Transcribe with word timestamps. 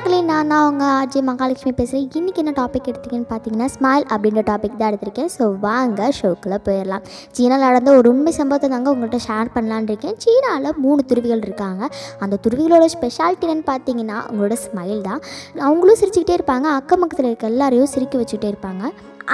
மக்களே 0.00 0.18
நான் 0.28 0.50
தான் 0.50 0.62
அவங்க 0.64 0.84
ஆர்ஜே 0.98 1.20
மகாலட்சுமி 1.28 1.72
பேசுகிறேன் 1.78 2.04
இன்றைக்கி 2.18 2.40
என்ன 2.42 2.52
டாபிக் 2.58 2.86
எடுத்தீங்கன்னு 2.90 3.28
பார்த்தீங்கன்னா 3.32 3.66
ஸ்மைல் 3.74 4.04
அப்படின்ற 4.14 4.42
டாபிக் 4.50 4.78
தான் 4.80 4.90
எடுத்திருக்கேன். 4.90 5.28
ஸோ 5.34 5.46
வாங்க 5.64 6.06
ஷோக்குள்ளே 6.18 6.58
போயிடலாம். 6.68 7.04
சீனாவில் 7.36 7.66
நடந்த 7.66 7.90
ஒரு 7.98 8.08
உண்மை 8.12 8.32
சம்பவத்தை 8.38 8.70
தாங்க 8.74 8.94
உங்கள்கிட்ட 8.94 9.20
ஷேர் 9.26 9.52
பண்ணலான்னு 9.56 9.90
இருக்கேன். 9.92 10.16
சீனாவில் 10.24 10.80
மூணு 10.86 11.04
துருவிகள் 11.10 11.44
இருக்காங்க. 11.48 11.82
அந்த 12.26 12.38
துருவிகளோட 12.46 12.88
ஸ்பெஷாலிட்டி 12.96 13.46
என்னன்னு 13.48 13.68
பார்த்தீங்கன்னா 13.72 14.18
அவங்களோட 14.24 14.58
ஸ்மைல் 14.66 15.06
தான். 15.10 15.22
அவங்களும் 15.68 16.00
சிரிச்சுக்கிட்டே 16.02 16.38
இருப்பாங்க. 16.40 16.68
அக்கம் 16.80 17.04
பக்கத்தில் 17.04 17.30
இருக்க 17.30 17.52
எல்லாரையும் 17.54 17.94
சிரிக்க 17.96 18.22
வச்சுட்டே 18.22 18.50
இருப்பாங்க. 18.54 18.84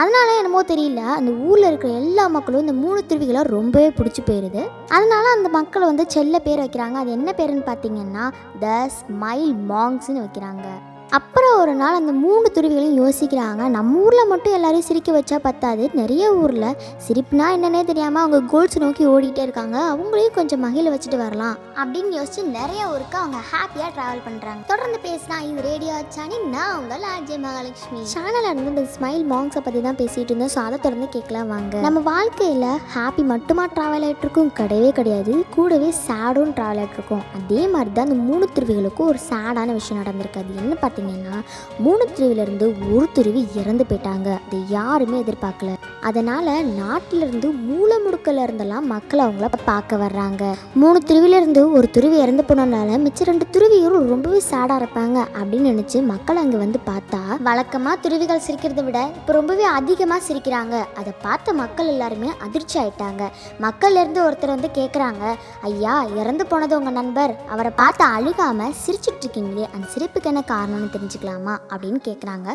அதனால 0.01 0.29
என்னமோ 0.39 0.61
தெரியல 0.71 1.03
அந்த 1.19 1.31
ஊரில் 1.49 1.69
இருக்கிற 1.69 1.93
எல்லா 2.01 2.25
மக்களும் 2.37 2.65
இந்த 2.65 2.75
மூணு 2.83 3.01
திருவிகளாக 3.11 3.53
ரொம்பவே 3.57 3.89
பிடிச்சி 3.99 4.23
போயிடுது 4.27 4.62
அதனால 4.97 5.25
அந்த 5.37 5.49
மக்களை 5.59 5.87
வந்து 5.87 6.05
செல்ல 6.16 6.39
பேர் 6.39 6.62
வைக்கிறாங்க. 6.65 6.98
அது 7.03 7.16
என்ன 7.19 7.30
பேருன்னு 7.39 7.65
பார்த்தீங்கன்னா 7.70 8.27
த 8.65 8.75
ஸ்மைல் 8.98 9.55
மாங்ஸ்ன்னு 9.73 10.25
வைக்கிறாங்க. 10.25 10.67
அப்புறம் 11.15 11.56
ஒரு 11.62 11.74
நாள் 11.80 11.96
அந்த 11.98 12.12
மூணு 12.23 12.46
துருவிகளையும் 12.55 12.96
யோசிக்கிறாங்க. 13.01 13.62
நம்ம 13.74 13.98
ஊரில் 14.05 14.30
மட்டும் 14.30 14.55
எல்லாரையும் 14.56 14.87
சிரிக்க 14.87 15.10
வச்சா 15.16 15.37
பத்தாது. 15.45 15.84
நிறைய 15.98 16.24
ஊரில் 16.41 16.77
சிரிப்புனா 17.05 17.47
என்னன்னே 17.56 17.83
தெரியாமல் 17.91 18.23
அவங்க 18.23 18.38
கோல்ஸ் 18.52 18.78
நோக்கி 18.84 19.05
ஓடிக்கிட்டே 19.12 19.42
இருக்காங்க. 19.47 19.77
அவங்களையும் 19.92 20.34
கொஞ்சம் 20.38 20.62
மகிழ 20.64 20.87
வச்சுட்டு 20.95 21.19
வரலாம் 21.23 21.56
அப்படின்னு 21.80 22.11
யோசிச்சு 22.19 22.42
நிறைய 22.59 22.80
ஊருக்கு 22.95 23.16
அவங்க 23.20 23.41
ஹாப்பியாக 23.52 23.91
ட்ராவல் 23.97 24.24
பண்ணுறாங்க 24.27 24.64
தொடர்ந்து 24.73 24.98
பேசினா 25.06 25.38
இது 25.50 25.62
ரேடியோ 25.69 25.92
அச்சானி 26.00 26.37
நான் 26.55 26.74
உங்கள் 26.80 27.06
ஆர்ஜே 27.12 27.38
மகாலட்சுமி. 27.47 28.02
சேனலில் 28.14 28.50
இருந்து 28.50 28.73
இந்த 28.75 28.84
ஸ்மைல் 28.97 29.25
மாங்ஸை 29.33 29.62
பற்றி 29.69 29.83
தான் 29.86 30.00
பேசிகிட்டு 30.02 30.33
இருந்தோம். 30.33 30.52
ஸோ 30.56 30.61
அதை 30.66 30.78
தொடர்ந்து 30.86 31.09
கேட்கலாம் 31.16 31.48
வாங்க. 31.55 31.77
நம்ம 31.86 32.02
வாழ்க்கையில் 32.11 32.69
ஹாப்பி 32.97 33.25
மட்டுமா 33.33 33.66
ட்ராவல் 33.77 34.09
ஆகிட்ருக்கும் 34.09 34.52
கிடையவே 34.61 34.91
கிடையாது. 35.00 35.34
கூடவே 35.56 35.92
சேடும் 36.06 36.52
ட்ராவல் 36.59 36.83
ஆகிட்ருக்கும் 36.84 37.25
அதே 37.38 37.62
மாதிரி 37.77 37.92
தான் 38.00 38.09
அந்த 38.11 38.20
மூணு 38.28 38.44
துருவிகளுக்கும் 38.59 39.11
ஒரு 39.14 39.22
சேடான 39.31 39.72
விஷயம் 39.81 40.03
நடந்திருக்கு. 40.03 40.42
அது 40.44 40.61
என்ன 40.64 40.75
பார்த்தீங்கன்னா 40.97 41.39
மூணு 41.84 42.05
துருவிலிருந்து 42.16 42.66
ஒரு 42.94 43.06
துருவி 43.16 43.42
இறந்து 43.61 43.84
போயிட்டாங்க. 43.89 44.28
அதை 44.47 44.58
யாருமே 44.69 45.16
எதிர்பார்க்கல. 45.25 45.72
அதனால் 46.08 46.50
நாட்டிலிருந்து 46.80 47.48
மூளை 47.69 47.97
முடுக்கல 48.05 48.44
இருந்தெல்லாம் 48.47 48.86
மக்கள் 48.94 49.22
அவங்கள 49.25 49.48
பார்க்க 49.64 49.97
வர்றாங்க. 49.97 50.42
மூணு 50.80 50.98
துருவிலிருந்து 51.08 51.62
ஒரு 51.77 51.86
துருவி 51.91 52.19
இறந்து 52.25 52.44
போனதுனால 52.48 52.98
மிச்சம் 53.05 53.28
ரெண்டு 53.30 53.47
துருவியும் 53.55 54.08
ரொம்பவே 54.12 54.41
சேடாக 54.50 54.80
இருப்பாங்க 54.80 55.19
அப்படின்னு 55.41 55.72
நினச்சி 55.72 55.98
மக்கள் 56.12 56.41
அங்கே 56.42 56.58
வந்து 56.64 56.78
பார்த்தா 56.91 57.20
வழக்கமாக 57.48 57.97
துருவிகள் 58.05 58.44
சிரிக்கிறத 58.47 58.84
விட 58.84 58.98
இப்போ 59.19 59.33
ரொம்பவே 59.38 59.64
அதிகமாக 59.78 60.20
சிரிக்கிறாங்க. 60.28 60.75
அதை 61.00 61.12
பார்த்த 61.27 61.53
மக்கள் 61.62 61.92
எல்லாருமே 61.94 62.31
அதிர்ச்சி 62.47 62.77
ஆயிட்டாங்க. 62.83 63.22
மக்கள்லேருந்து 63.64 64.20
ஒருத்தர் 64.27 64.55
வந்து 64.55 64.70
கேட்குறாங்க 64.78 65.25
ஐயா 65.70 65.94
இறந்து 66.20 66.47
போனது 66.47 66.78
உங்கள் 66.78 66.98
நண்பர். 67.00 67.34
அவரை 67.55 67.72
பார்த்து 67.83 68.05
அழுகாம 68.16 68.69
சிரிச்சிட்டு 68.84 69.22
இருக்கீங்களே. 69.25 69.66
அந்த 69.75 69.86
சிரிப்புக்கு 69.94 70.31
என்ன 70.33 70.44
காரணம்னு 70.55 70.86
தெரிஞ்சுக்கலாமா 70.95 71.55
அப்படின்னு 71.73 72.01
கேட்குறாங்க 72.09 72.48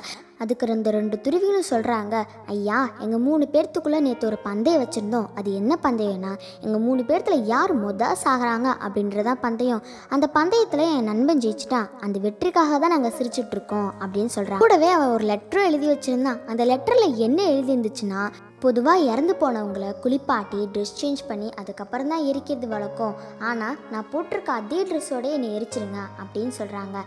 அதுக்கு 0.43 0.65
ரெண்டு 0.65 0.89
ரெண்டு 0.95 1.15
துருவிகளும் 1.25 1.67
சொல்கிறாங்க 1.69 2.15
ஐயா 2.45 2.77
எங்கள் 2.99 3.23
மூணு 3.25 3.43
பேர்த்துக்குள்ளே 3.53 3.99
நேற்று 4.05 4.27
ஒரு 4.27 4.37
பந்தயம் 4.45 4.81
வச்சுருந்தோம். 4.83 5.27
அது 5.35 5.49
என்ன 5.55 5.73
பந்தயம்னா 5.83 6.31
எங்கள் 6.61 6.83
மூணு 6.85 7.01
பேர்த்தில் 7.09 7.43
யார் 7.53 7.73
மொத 7.83 8.07
சாகிறாங்க 8.23 8.69
அப்படின்றதான் 8.85 9.41
பந்தயம். 9.41 9.83
அந்த 10.09 10.27
பந்தயத்தில் 10.37 10.85
என் 10.95 11.09
நண்பன் 11.11 11.43
ஜெயிச்சிட்டான். 11.45 11.89
அந்த 11.99 12.19
வெற்றிக்காக 12.19 12.79
தான் 12.79 12.93
நாங்கள் 12.95 13.15
சிரிச்சிட்ருக்கோம் 13.17 13.89
அப்படின்னு 13.99 14.33
சொல்கிறாங்க 14.35 14.63
கூடவே 14.65 14.89
அவன் 14.97 15.13
ஒரு 15.17 15.25
லெட்டரும் 15.25 15.69
எழுதி 15.71 15.89
வச்சுருந்தான். 15.93 16.39
அந்த 16.47 16.65
லெட்டரில் 16.71 17.15
என்ன 17.27 17.41
எழுதி 17.43 17.73
இருந்துச்சுன்னா 17.75 18.21
பொதுவாக 18.59 19.05
இறந்து 19.11 19.33
போனவங்கள 19.39 19.85
குளிப்பாட்டி 20.01 20.59
ட்ரெஸ் 20.73 20.97
சேஞ்ச் 21.01 21.21
பண்ணி 21.27 21.47
அதுக்கப்புறம் 21.59 22.07
தான் 22.07 22.25
எரிக்கிறது 22.31 22.67
வழக்கம். 22.67 23.15
ஆனால் 23.39 23.77
நான் 23.91 24.09
போட்டிருக்க 24.13 24.51
அதே 24.61 24.79
ட்ரெஸ்ஸோட 24.83 25.25
என்னை 25.37 25.49
எரிச்சிருங்க 25.57 26.01
அப்படின்னு 26.21 26.53
சொல்கிறாங்க 26.59 26.97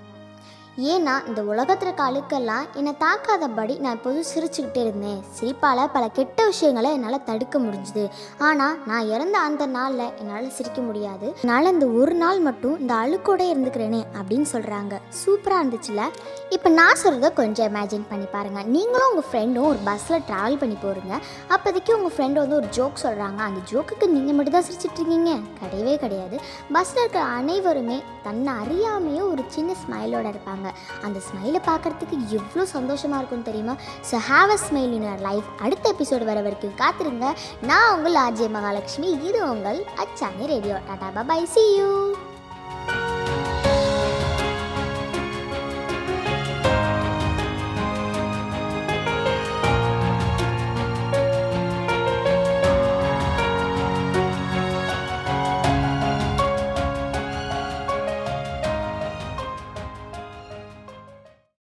ஏன்னா 0.92 1.12
இந்த 1.30 1.40
உலகத்தில் 1.50 1.88
இருக்க 1.88 2.02
அழுக்கெல்லாம் 2.10 2.64
என்னை 2.78 2.92
தாக்காதபடி 3.02 3.74
நான் 3.82 3.96
எப்போதும் 3.96 4.26
சிரிச்சுக்கிட்டே 4.30 4.80
இருந்தேன். 4.84 5.20
சிரிப்பால் 5.36 5.82
பல 5.96 6.04
கெட்ட 6.16 6.46
விஷயங்களை 6.50 6.88
என்னால் 6.96 7.24
தடுக்க 7.28 7.58
முடிஞ்சுது. 7.64 8.04
ஆனால் 8.46 8.74
நான் 8.90 9.10
இறந்த 9.14 9.36
அந்த 9.48 9.66
நாளில் 9.76 10.06
என்னால் 10.20 10.48
சிரிக்க 10.56 10.80
முடியாது. 10.88 11.26
என்னால் 11.42 11.72
இந்த 11.74 11.86
ஒரு 12.00 12.14
நாள் 12.22 12.40
மட்டும் 12.46 12.74
இந்த 12.82 12.94
அழுக்கோட 13.02 13.42
இருந்துக்கிறேனே 13.52 14.02
அப்படின்னு 14.18 14.48
சொல்கிறாங்க 14.54 14.98
சூப்பராக 15.20 15.62
இருந்துச்சுல? 15.62 16.08
இப்போ 16.56 16.68
நான் 16.80 17.00
சொல்கிறத 17.04 17.30
கொஞ்சம் 17.40 17.70
இமேஜின் 17.70 18.08
பண்ணி 18.10 18.26
பாருங்கள் 18.34 18.68
நீங்களும் 18.74 19.08
உங்கள் 19.12 19.28
ஃப்ரெண்டும் 19.30 19.68
ஒரு 19.70 19.80
பஸ்ஸில் 19.90 20.26
ட்ராவல் 20.30 20.60
பண்ணி 20.64 20.78
போகிறீங்க 20.84 21.14
அப்போதைக்கு 21.56 21.96
உங்கள் 21.98 22.14
ஃப்ரெண்டு 22.16 22.42
வந்து 22.44 22.58
ஒரு 22.60 22.70
ஜோக் 22.78 23.02
சொல்கிறாங்க 23.04 23.40
அந்த 23.48 23.62
ஜோக்குக்கு 23.72 24.08
நீங்கள் 24.16 24.38
மட்டும் 24.38 24.58
தான் 24.58 24.68
சிரிச்சிட்ருக்கீங்க 24.70 25.32
கிடையவே 25.62 25.96
கிடையாது. 26.04 26.36
பஸ்ஸில் 26.76 27.02
இருக்கிற 27.04 27.24
அனைவருமே 27.38 28.00
தன்னை 28.28 28.52
அறியாமையே 28.64 29.24
ஒரு 29.32 29.44
சின்ன 29.56 29.72
ஸ்மைலோட 29.84 30.26
இருப்பாங்க. 30.34 30.63
அந்த 31.02 31.20
ஸ்மைலை 31.28 31.60
பார்க்குறதுக்கு 31.70 32.18
எவ்வளோ 32.38 32.66
சந்தோஷமாக 32.66 33.20
இருக்கும் 33.20 33.46
தெரியுமா? 33.50 33.76
So 34.10 34.18
have 34.30 34.52
a 34.56 34.58
smile 34.66 34.94
in 34.98 35.08
our 35.08 35.24
life 35.30 35.48
அடுத்த 35.60 35.94
எபிசோடு 35.94 36.24
வர 36.24 36.40
வரைக்கும் 36.40 36.78
காத்திருங்க. 36.82 37.32
நான் 37.70 37.94
உங்கள் 37.96 38.20
ஆர்ஜே 38.26 38.48
மகாலட்சுமி. 38.58 39.10
இது 39.30 39.50
உங்கள் 39.54 39.80
அச்சானி 40.04 40.46
radio. 40.54 40.78
Tata 40.90 41.22
bye 41.32 41.52
see 41.56 41.64
you 41.78 41.90